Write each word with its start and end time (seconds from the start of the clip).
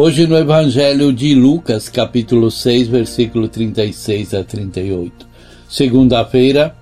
Hoje 0.00 0.28
no 0.28 0.36
Evangelho 0.36 1.12
de 1.12 1.34
Lucas, 1.34 1.88
capítulo 1.88 2.52
6, 2.52 2.86
versículo 2.86 3.48
36 3.48 4.32
a 4.32 4.44
38. 4.44 5.26
Segunda-feira, 5.68 6.72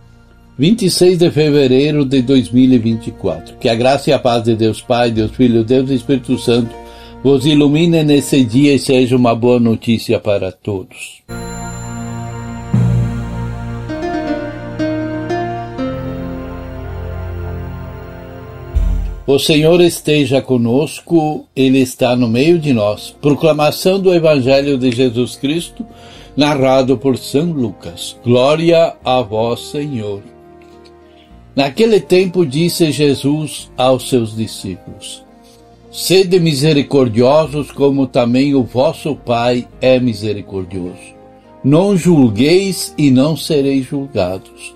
26 0.59 1.21
de 1.21 1.31
fevereiro 1.31 2.05
de 2.05 2.21
2024. 2.21 3.57
Que 3.57 3.71
a 3.71 3.75
graça 3.75 4.11
e 4.11 4.13
a 4.13 4.19
paz 4.19 4.43
de 4.45 4.55
Deus 4.55 4.83
Pai, 4.83 5.11
Deus 5.11 5.31
Filho, 5.31 5.65
Deus 5.65 5.89
e 5.89 5.95
Espírito 5.95 6.37
Santo 6.37 6.77
vos 7.25 7.47
ilumine 7.47 8.05
nesse 8.05 8.45
dia 8.45 8.75
e 8.75 8.79
seja 8.79 9.17
uma 9.17 9.35
boa 9.35 9.59
notícia 9.59 10.21
para 10.21 10.53
todos. 10.53 11.23
O 19.27 19.41
Senhor 19.41 19.81
esteja 19.81 20.41
conosco, 20.41 21.47
Ele 21.57 21.81
está 21.81 22.15
no 22.15 22.29
meio 22.29 22.61
de 22.61 22.73
nós. 22.73 23.13
Proclamação 23.21 23.99
do 23.99 24.15
Evangelho 24.15 24.79
de 24.79 24.93
Jesus 24.93 25.35
Cristo, 25.35 25.85
narrado 26.37 26.97
por 26.97 27.19
São 27.19 27.51
Lucas. 27.51 28.17
Glória 28.23 28.95
a 29.05 29.23
vós, 29.23 29.73
Senhor. 29.73 30.23
Naquele 31.57 31.99
tempo 31.99 32.47
disse 32.47 32.93
Jesus 32.93 33.69
aos 33.77 34.09
seus 34.09 34.37
discípulos: 34.37 35.25
Sede 35.91 36.39
misericordiosos, 36.39 37.73
como 37.73 38.07
também 38.07 38.55
o 38.55 38.63
vosso 38.63 39.17
Pai 39.17 39.67
é 39.81 39.99
misericordioso. 39.99 41.17
Não 41.65 41.97
julgueis 41.97 42.95
e 42.97 43.11
não 43.11 43.37
sereis 43.37 43.87
julgados. 43.87 44.76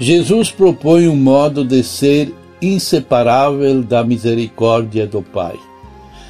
Jesus 0.00 0.50
propõe 0.50 1.08
um 1.08 1.14
modo 1.14 1.62
de 1.62 1.84
ser 1.84 2.34
inseparável 2.62 3.82
da 3.82 4.02
misericórdia 4.02 5.06
do 5.06 5.20
Pai. 5.20 5.56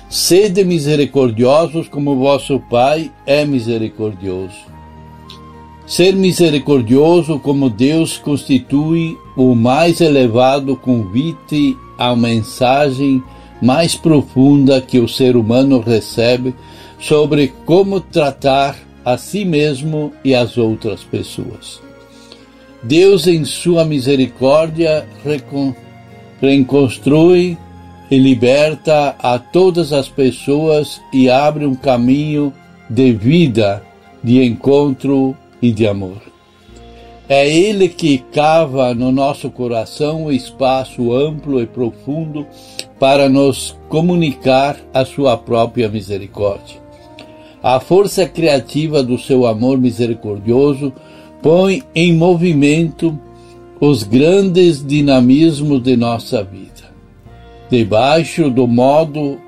Sede 0.09 0.65
misericordiosos 0.65 1.87
como 1.87 2.17
vosso 2.17 2.59
Pai 2.69 3.13
é 3.25 3.45
misericordioso. 3.45 4.57
Ser 5.87 6.17
misericordioso 6.17 7.39
como 7.39 7.71
Deus 7.71 8.19
constitui 8.19 9.17
o 9.37 9.55
mais 9.55 10.01
elevado 10.01 10.75
convite 10.75 11.77
à 11.97 12.17
mensagem 12.17 13.23
mais 13.63 13.95
profunda 13.95 14.81
que 14.81 14.99
o 14.99 15.07
ser 15.07 15.37
humano 15.37 15.79
recebe 15.79 16.57
sobre 16.99 17.53
como 17.65 18.01
tratar 18.01 18.77
a 19.05 19.17
si 19.17 19.45
mesmo 19.45 20.13
e 20.25 20.35
as 20.35 20.59
outras 20.59 21.05
pessoas. 21.05 21.90
Deus, 22.83 23.27
em 23.27 23.45
sua 23.45 23.85
misericórdia, 23.85 25.07
reconstrui 26.41 27.59
e 28.11 28.19
liberta 28.19 29.15
a 29.19 29.39
todas 29.39 29.93
as 29.93 30.09
pessoas 30.09 31.01
e 31.13 31.29
abre 31.29 31.67
um 31.67 31.75
caminho 31.75 32.53
de 32.89 33.13
vida, 33.13 33.83
de 34.25 34.43
encontro 34.43 35.37
e 35.61 35.71
de 35.71 35.87
amor. 35.87 36.21
É 37.29 37.49
Ele 37.49 37.89
que 37.89 38.19
cava 38.19 38.93
no 38.93 39.13
nosso 39.13 39.51
coração 39.51 40.25
o 40.25 40.33
espaço 40.33 41.13
amplo 41.13 41.63
e 41.63 41.67
profundo 41.67 42.45
para 42.99 43.29
nos 43.29 43.77
comunicar 43.89 44.77
a 44.93 45.05
sua 45.05 45.37
própria 45.37 45.89
misericórdia. 45.89 46.81
A 47.63 47.79
força 47.79 48.27
criativa 48.27 49.03
do 49.03 49.17
seu 49.17 49.47
amor 49.47 49.79
misericordioso 49.79 50.93
põe 51.43 51.83
em 51.95 52.15
movimento 52.15 53.19
os 53.81 54.03
grandes 54.03 54.85
dinamismos 54.87 55.83
de 55.83 55.97
nossa 55.97 56.43
vida. 56.45 56.71
Debaixo 57.71 58.51
do 58.51 58.67
modo 58.67 59.39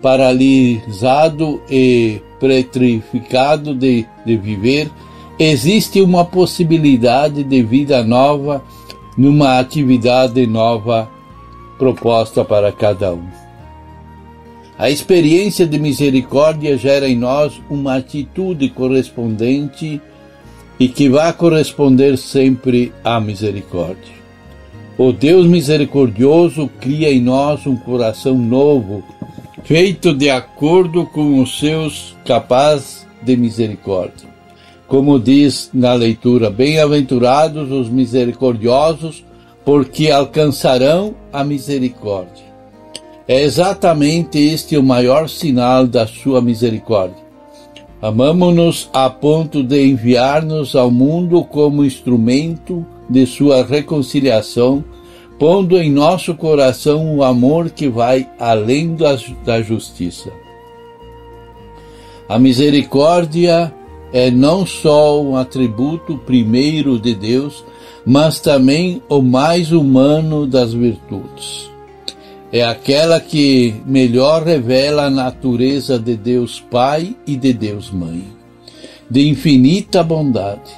paralisado 0.00 1.60
e 1.68 2.20
petrificado 2.38 3.74
de, 3.74 4.06
de 4.24 4.36
viver, 4.36 4.90
existe 5.38 6.00
uma 6.00 6.24
possibilidade 6.24 7.42
de 7.42 7.62
vida 7.62 8.02
nova, 8.02 8.62
numa 9.16 9.58
atividade 9.58 10.46
nova 10.46 11.08
proposta 11.78 12.44
para 12.44 12.70
cada 12.72 13.12
um. 13.14 13.26
A 14.78 14.90
experiência 14.90 15.66
de 15.66 15.78
misericórdia 15.78 16.76
gera 16.76 17.08
em 17.08 17.16
nós 17.16 17.60
uma 17.70 17.96
atitude 17.96 18.68
correspondente 18.70 20.00
e 20.78 20.88
que 20.88 21.08
vá 21.08 21.32
corresponder 21.32 22.18
sempre 22.18 22.92
à 23.02 23.20
misericórdia. 23.20 24.12
O 24.96 25.12
Deus 25.12 25.46
misericordioso 25.46 26.70
cria 26.80 27.12
em 27.12 27.20
nós 27.20 27.66
um 27.66 27.76
coração 27.76 28.36
novo, 28.36 29.02
feito 29.64 30.14
de 30.14 30.30
acordo 30.30 31.06
com 31.06 31.40
os 31.40 31.58
seus 31.58 32.16
capazes 32.24 33.06
de 33.22 33.36
misericórdia. 33.36 34.28
Como 34.86 35.18
diz 35.18 35.70
na 35.72 35.94
leitura, 35.94 36.50
bem-aventurados 36.50 37.72
os 37.72 37.88
misericordiosos, 37.88 39.24
porque 39.64 40.10
alcançarão 40.10 41.14
a 41.32 41.42
misericórdia. 41.42 42.44
É 43.26 43.42
exatamente 43.42 44.38
este 44.38 44.76
o 44.76 44.82
maior 44.82 45.28
sinal 45.28 45.86
da 45.86 46.06
sua 46.06 46.42
misericórdia 46.42 47.23
Amamo-nos 48.04 48.90
a 48.92 49.08
ponto 49.08 49.62
de 49.62 49.82
enviar-nos 49.82 50.76
ao 50.76 50.90
mundo 50.90 51.42
como 51.42 51.82
instrumento 51.82 52.84
de 53.08 53.24
sua 53.24 53.64
reconciliação, 53.64 54.84
pondo 55.38 55.78
em 55.78 55.90
nosso 55.90 56.34
coração 56.34 57.16
o 57.16 57.24
amor 57.24 57.70
que 57.70 57.88
vai 57.88 58.28
além 58.38 58.94
da 59.42 59.62
justiça. 59.62 60.30
A 62.28 62.38
misericórdia 62.38 63.72
é 64.12 64.30
não 64.30 64.66
só 64.66 65.22
um 65.22 65.34
atributo 65.34 66.18
primeiro 66.18 66.98
de 66.98 67.14
Deus, 67.14 67.64
mas 68.04 68.38
também 68.38 69.02
o 69.08 69.22
mais 69.22 69.72
humano 69.72 70.46
das 70.46 70.74
virtudes 70.74 71.73
é 72.54 72.62
aquela 72.62 73.18
que 73.18 73.74
melhor 73.84 74.44
revela 74.44 75.06
a 75.06 75.10
natureza 75.10 75.98
de 75.98 76.16
Deus 76.16 76.60
Pai 76.70 77.16
e 77.26 77.34
de 77.34 77.52
Deus 77.52 77.90
Mãe, 77.90 78.22
de 79.10 79.28
infinita 79.28 80.04
bondade. 80.04 80.70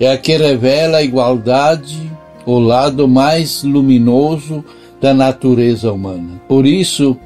É 0.00 0.10
a 0.10 0.18
que 0.18 0.36
revela 0.36 0.98
a 0.98 1.04
igualdade, 1.04 2.10
o 2.44 2.58
lado 2.58 3.06
mais 3.06 3.62
luminoso 3.62 4.64
da 5.00 5.14
natureza 5.14 5.92
humana. 5.92 6.42
Por 6.48 6.66
isso 6.66 7.16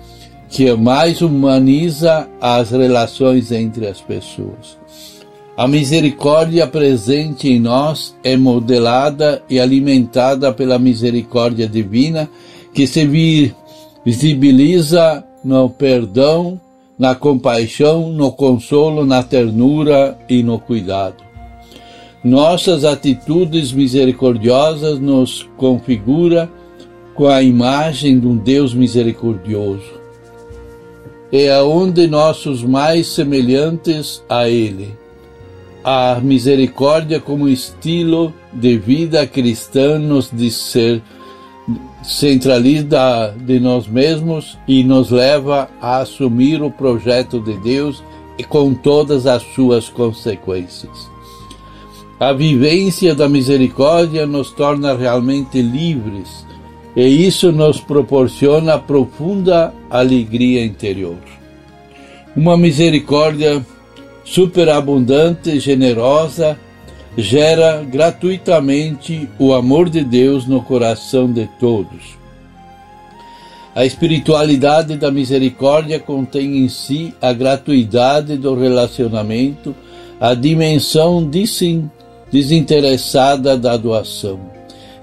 que 0.50 0.70
mais 0.74 1.22
humaniza 1.22 2.28
as 2.38 2.72
relações 2.72 3.50
entre 3.52 3.86
as 3.86 4.02
pessoas. 4.02 4.76
A 5.56 5.66
misericórdia 5.66 6.66
presente 6.66 7.48
em 7.48 7.58
nós 7.58 8.14
é 8.22 8.36
modelada 8.36 9.42
e 9.48 9.58
alimentada 9.58 10.52
pela 10.52 10.78
misericórdia 10.78 11.66
divina 11.66 12.28
que 12.74 12.86
se 12.86 13.06
vir 13.06 13.54
visibiliza 14.04 15.24
no 15.42 15.68
perdão, 15.68 16.60
na 16.98 17.14
compaixão, 17.14 18.10
no 18.10 18.30
consolo, 18.32 19.04
na 19.04 19.22
ternura 19.22 20.16
e 20.28 20.42
no 20.42 20.58
cuidado. 20.58 21.24
Nossas 22.22 22.84
atitudes 22.84 23.72
misericordiosas 23.72 24.98
nos 24.98 25.48
configura 25.56 26.48
com 27.14 27.26
a 27.28 27.42
imagem 27.42 28.18
de 28.18 28.26
um 28.26 28.36
Deus 28.36 28.74
misericordioso. 28.74 29.92
É 31.30 31.52
aonde 31.52 32.06
nossos 32.06 32.62
mais 32.62 33.08
semelhantes 33.08 34.22
a 34.28 34.48
Ele. 34.48 34.94
A 35.82 36.18
misericórdia 36.22 37.20
como 37.20 37.48
estilo 37.48 38.32
de 38.52 38.78
vida 38.78 39.26
cristã 39.26 39.98
nos 39.98 40.30
de 40.30 40.50
ser 40.50 41.02
centraliza 42.06 43.34
de 43.38 43.58
nós 43.58 43.86
mesmos 43.86 44.58
e 44.68 44.84
nos 44.84 45.10
leva 45.10 45.68
a 45.80 45.98
assumir 45.98 46.62
o 46.62 46.70
projeto 46.70 47.40
de 47.40 47.56
Deus 47.58 48.02
e 48.38 48.44
com 48.44 48.74
todas 48.74 49.26
as 49.26 49.42
suas 49.54 49.88
consequências. 49.88 51.08
A 52.20 52.32
vivência 52.32 53.14
da 53.14 53.28
misericórdia 53.28 54.26
nos 54.26 54.50
torna 54.50 54.94
realmente 54.94 55.60
livres 55.60 56.46
e 56.94 57.02
isso 57.02 57.50
nos 57.50 57.80
proporciona 57.80 58.78
profunda 58.78 59.74
alegria 59.90 60.64
interior. 60.64 61.18
Uma 62.36 62.56
misericórdia 62.56 63.64
superabundante 64.24 65.58
generosa 65.58 66.58
gera 67.16 67.82
gratuitamente 67.84 69.28
o 69.38 69.52
amor 69.52 69.88
de 69.88 70.02
Deus 70.02 70.46
no 70.46 70.62
coração 70.62 71.32
de 71.32 71.48
todos. 71.60 72.18
A 73.74 73.84
espiritualidade 73.84 74.96
da 74.96 75.10
misericórdia 75.10 75.98
contém 75.98 76.58
em 76.58 76.68
si 76.68 77.12
a 77.20 77.32
gratuidade 77.32 78.36
do 78.36 78.54
relacionamento, 78.54 79.74
a 80.20 80.32
dimensão 80.34 81.28
desinteressada 82.30 83.56
da 83.56 83.76
doação. 83.76 84.38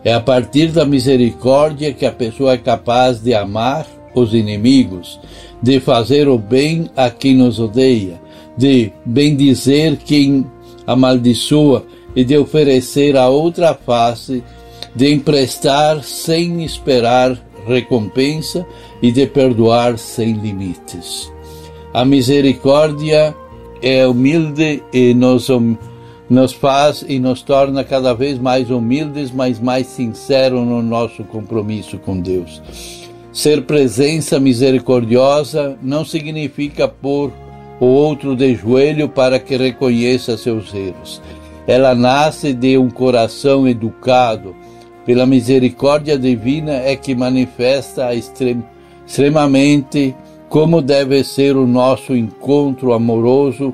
É 0.03 0.13
a 0.13 0.21
partir 0.21 0.71
da 0.71 0.85
misericórdia 0.85 1.93
que 1.93 2.05
a 2.05 2.11
pessoa 2.11 2.53
é 2.53 2.57
capaz 2.57 3.21
de 3.21 3.33
amar 3.33 3.85
os 4.15 4.33
inimigos, 4.33 5.19
de 5.61 5.79
fazer 5.79 6.27
o 6.27 6.37
bem 6.37 6.89
a 6.95 7.09
quem 7.09 7.35
nos 7.35 7.59
odeia, 7.59 8.19
de 8.57 8.91
bendizer 9.05 9.97
quem 9.97 10.45
amaldiçoa 10.87 11.85
e 12.15 12.23
de 12.23 12.37
oferecer 12.37 13.15
a 13.15 13.29
outra 13.29 13.73
face, 13.73 14.43
de 14.95 15.13
emprestar 15.13 16.03
sem 16.03 16.63
esperar 16.63 17.37
recompensa 17.65 18.65
e 19.01 19.11
de 19.11 19.25
perdoar 19.27 19.97
sem 19.97 20.33
limites. 20.33 21.31
A 21.93 22.03
misericórdia 22.03 23.35
é 23.81 24.07
humilde 24.07 24.83
e 24.93 25.13
nos, 25.13 25.47
nos 26.29 26.53
faz 26.53 27.03
e 27.07 27.19
nos 27.19 27.41
torna 27.41 27.83
cada 27.83 28.13
vez 28.13 28.37
mais 28.39 28.69
humildes, 28.69 29.31
mas 29.31 29.59
mais 29.59 29.87
sinceros 29.87 30.65
no 30.65 30.81
nosso 30.81 31.23
compromisso 31.23 31.97
com 31.97 32.19
Deus. 32.19 32.61
Ser 33.31 33.63
presença 33.63 34.39
misericordiosa 34.39 35.77
não 35.81 36.03
significa 36.03 36.87
pôr 36.87 37.31
o 37.79 37.85
outro 37.85 38.35
de 38.35 38.53
joelho 38.55 39.07
para 39.07 39.39
que 39.39 39.55
reconheça 39.55 40.37
seus 40.37 40.73
erros 40.73 41.21
ela 41.71 41.95
nasce 41.95 42.51
de 42.51 42.77
um 42.77 42.89
coração 42.89 43.65
educado. 43.65 44.53
Pela 45.05 45.25
misericórdia 45.25 46.19
divina 46.19 46.73
é 46.73 46.97
que 46.97 47.15
manifesta 47.15 48.13
extrem, 48.13 48.61
extremamente 49.07 50.13
como 50.49 50.81
deve 50.81 51.23
ser 51.23 51.55
o 51.55 51.65
nosso 51.65 52.13
encontro 52.13 52.91
amoroso 52.91 53.73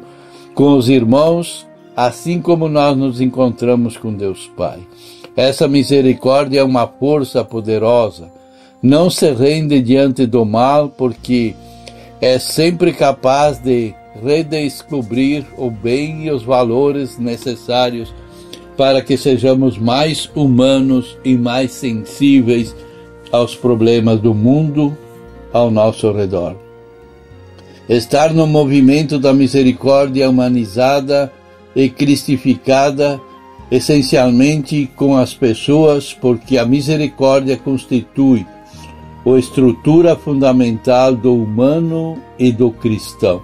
com 0.53 0.77
os 0.77 0.89
irmãos, 0.89 1.65
assim 1.95 2.39
como 2.39 2.69
nós 2.69 2.95
nos 2.95 3.19
encontramos 3.19 3.97
com 3.97 4.13
Deus 4.13 4.47
Pai. 4.55 4.77
Essa 5.35 5.67
misericórdia 5.67 6.59
é 6.59 6.63
uma 6.63 6.85
força 6.85 7.43
poderosa. 7.43 8.29
Não 8.79 9.09
se 9.09 9.33
rende 9.33 9.81
diante 9.81 10.27
do 10.27 10.45
mal, 10.45 10.87
porque 10.87 11.55
é 12.21 12.37
sempre 12.37 12.93
capaz 12.93 13.57
de 13.57 13.95
redescobrir 14.23 15.45
o 15.57 15.69
bem 15.69 16.25
e 16.25 16.31
os 16.31 16.43
valores 16.43 17.17
necessários 17.17 18.13
para 18.75 19.01
que 19.01 19.17
sejamos 19.17 19.77
mais 19.77 20.29
humanos 20.35 21.17
e 21.25 21.35
mais 21.35 21.71
sensíveis 21.71 22.75
aos 23.31 23.55
problemas 23.55 24.19
do 24.19 24.33
mundo 24.33 24.95
ao 25.51 25.71
nosso 25.71 26.11
redor. 26.11 26.55
Estar 27.89 28.33
no 28.33 28.45
movimento 28.45 29.17
da 29.17 29.33
misericórdia 29.33 30.29
humanizada 30.29 31.31
e 31.75 31.89
cristificada 31.89 33.19
essencialmente 33.69 34.89
com 34.95 35.17
as 35.17 35.33
pessoas, 35.33 36.13
porque 36.13 36.57
a 36.57 36.65
misericórdia 36.65 37.57
constitui 37.57 38.45
a 39.25 39.37
estrutura 39.37 40.15
fundamental 40.15 41.13
do 41.13 41.35
humano 41.35 42.17
e 42.39 42.51
do 42.51 42.71
cristão. 42.71 43.41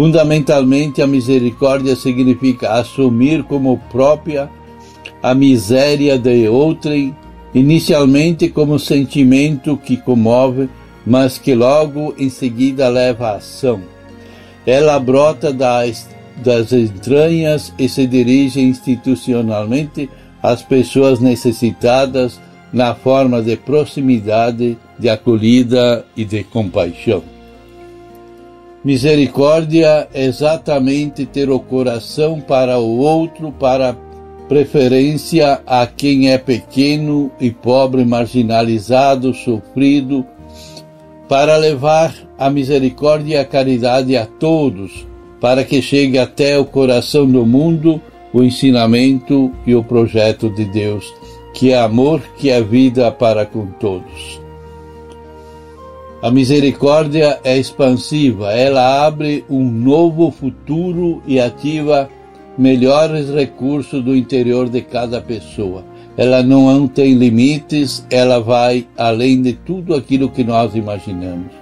Fundamentalmente, 0.00 1.02
a 1.02 1.06
misericórdia 1.06 1.94
significa 1.94 2.72
assumir 2.72 3.42
como 3.42 3.76
própria 3.92 4.48
a 5.22 5.34
miséria 5.34 6.18
de 6.18 6.48
outrem, 6.48 7.14
inicialmente 7.52 8.48
como 8.48 8.78
sentimento 8.78 9.76
que 9.76 9.98
comove, 9.98 10.70
mas 11.04 11.36
que 11.36 11.54
logo 11.54 12.14
em 12.18 12.30
seguida 12.30 12.88
leva 12.88 13.32
à 13.32 13.36
ação. 13.36 13.82
Ela 14.64 14.98
brota 14.98 15.52
das, 15.52 16.08
das 16.42 16.72
entranhas 16.72 17.70
e 17.78 17.86
se 17.86 18.06
dirige 18.06 18.58
institucionalmente 18.58 20.08
às 20.42 20.62
pessoas 20.62 21.20
necessitadas 21.20 22.40
na 22.72 22.94
forma 22.94 23.42
de 23.42 23.54
proximidade, 23.54 24.78
de 24.98 25.10
acolhida 25.10 26.06
e 26.16 26.24
de 26.24 26.42
compaixão. 26.42 27.22
Misericórdia 28.82 30.08
é 30.14 30.24
exatamente 30.24 31.26
ter 31.26 31.50
o 31.50 31.60
coração 31.60 32.40
para 32.40 32.78
o 32.78 32.98
outro, 32.98 33.52
para 33.52 33.94
preferência 34.48 35.60
a 35.66 35.86
quem 35.86 36.30
é 36.30 36.38
pequeno 36.38 37.30
e 37.38 37.50
pobre, 37.50 38.04
marginalizado, 38.04 39.34
sofrido, 39.34 40.24
para 41.28 41.56
levar 41.56 42.12
a 42.38 42.48
misericórdia 42.48 43.34
e 43.34 43.38
a 43.38 43.44
caridade 43.44 44.16
a 44.16 44.24
todos, 44.24 45.06
para 45.40 45.62
que 45.62 45.82
chegue 45.82 46.18
até 46.18 46.58
o 46.58 46.64
coração 46.64 47.26
do 47.26 47.44
mundo 47.44 48.00
o 48.32 48.42
ensinamento 48.42 49.52
e 49.66 49.74
o 49.74 49.82
projeto 49.82 50.48
de 50.48 50.64
Deus, 50.64 51.12
que 51.52 51.72
é 51.72 51.78
amor, 51.78 52.22
que 52.38 52.48
é 52.48 52.62
vida 52.62 53.10
para 53.10 53.44
com 53.44 53.66
todos. 53.78 54.40
A 56.22 56.30
misericórdia 56.30 57.40
é 57.42 57.56
expansiva, 57.56 58.52
ela 58.52 59.06
abre 59.06 59.42
um 59.48 59.64
novo 59.70 60.30
futuro 60.30 61.22
e 61.26 61.40
ativa 61.40 62.10
melhores 62.58 63.30
recursos 63.30 64.04
do 64.04 64.14
interior 64.14 64.68
de 64.68 64.82
cada 64.82 65.22
pessoa. 65.22 65.82
Ela 66.18 66.42
não 66.42 66.86
tem 66.86 67.14
limites, 67.14 68.04
ela 68.10 68.38
vai 68.38 68.86
além 68.98 69.40
de 69.40 69.54
tudo 69.54 69.94
aquilo 69.94 70.28
que 70.28 70.44
nós 70.44 70.74
imaginamos. 70.74 71.52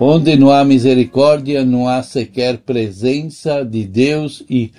Onde 0.00 0.36
não 0.36 0.50
há 0.50 0.64
misericórdia, 0.64 1.64
não 1.64 1.86
há 1.86 2.02
sequer 2.02 2.58
presença 2.58 3.64
de 3.64 3.84
Deus 3.84 4.42
e 4.50 4.72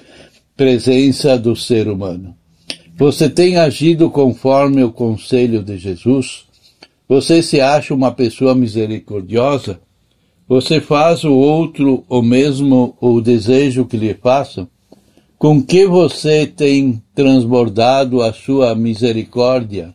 presença 0.58 1.38
do 1.38 1.56
ser 1.56 1.88
humano. 1.88 2.36
Você 2.98 3.30
tem 3.30 3.56
agido 3.56 4.10
conforme 4.10 4.84
o 4.84 4.92
conselho 4.92 5.64
de 5.64 5.78
Jesus? 5.78 6.50
Você 7.12 7.44
se 7.44 7.60
acha 7.60 7.94
uma 7.94 8.13
pessoa 8.13 8.56
misericordiosa? 8.56 9.82
Você 10.48 10.80
faz 10.80 11.25
o 11.25 11.34
outro 11.34 12.06
o 12.08 12.22
mesmo 12.22 12.96
o 13.01 13.20
desejo 13.20 13.84
que 13.84 13.98
lhe 13.98 14.13
façam? 14.13 14.65
Com 15.38 15.62
que 15.62 15.86
você 15.86 16.48
tem 16.48 17.03
transbordado 17.13 18.22
a 18.22 18.32
sua 18.32 18.74
misericórdia? 18.75 19.94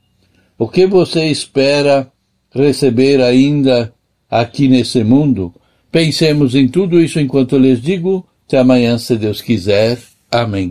O 0.59 0.69
que 0.69 0.87
você 0.87 1.25
espera 1.29 2.13
receber 2.55 3.23
ainda 3.23 3.95
aqui 4.29 4.69
nesse 4.69 5.03
mundo? 5.03 5.55
Pensemos 5.91 6.55
em 6.55 6.69
tudo 6.69 7.01
isso 7.01 7.19
enquanto 7.19 7.57
lhes 7.57 7.81
digo. 7.81 8.27
Até 8.47 8.59
amanhã, 8.59 8.99
se 8.99 9.17
Deus 9.17 9.41
quiser. 9.41 9.99
Amém. 10.31 10.71